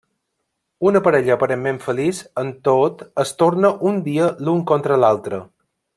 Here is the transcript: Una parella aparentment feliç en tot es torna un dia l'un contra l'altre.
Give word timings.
Una 0.91 1.01
parella 1.07 1.35
aparentment 1.35 1.77
feliç 1.83 2.23
en 2.43 2.51
tot 2.69 3.03
es 3.25 3.35
torna 3.43 3.75
un 3.91 4.01
dia 4.09 4.35
l'un 4.49 4.65
contra 4.73 4.99
l'altre. 5.05 5.43